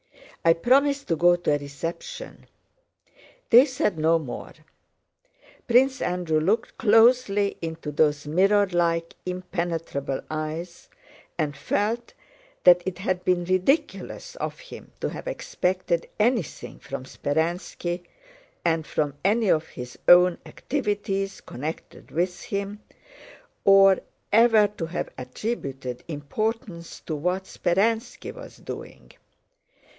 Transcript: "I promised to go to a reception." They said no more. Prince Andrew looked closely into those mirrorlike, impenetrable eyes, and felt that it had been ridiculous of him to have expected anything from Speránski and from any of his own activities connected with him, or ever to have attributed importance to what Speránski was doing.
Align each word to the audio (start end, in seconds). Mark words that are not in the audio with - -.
"I 0.43 0.53
promised 0.53 1.07
to 1.09 1.15
go 1.15 1.35
to 1.35 1.53
a 1.53 1.57
reception." 1.59 2.47
They 3.51 3.67
said 3.67 3.99
no 3.99 4.17
more. 4.17 4.53
Prince 5.67 6.01
Andrew 6.01 6.39
looked 6.39 6.79
closely 6.79 7.59
into 7.61 7.91
those 7.91 8.25
mirrorlike, 8.25 9.13
impenetrable 9.27 10.21
eyes, 10.31 10.89
and 11.37 11.55
felt 11.55 12.15
that 12.63 12.81
it 12.87 12.97
had 12.97 13.23
been 13.23 13.45
ridiculous 13.45 14.35
of 14.37 14.59
him 14.59 14.91
to 15.01 15.09
have 15.09 15.27
expected 15.27 16.09
anything 16.19 16.79
from 16.79 17.03
Speránski 17.03 18.01
and 18.65 18.87
from 18.87 19.13
any 19.23 19.49
of 19.51 19.67
his 19.67 19.99
own 20.07 20.39
activities 20.47 21.39
connected 21.41 22.09
with 22.09 22.41
him, 22.45 22.81
or 23.63 23.99
ever 24.33 24.67
to 24.69 24.87
have 24.87 25.09
attributed 25.19 26.03
importance 26.07 26.99
to 27.01 27.15
what 27.15 27.43
Speránski 27.43 28.33
was 28.33 28.57
doing. 28.57 29.11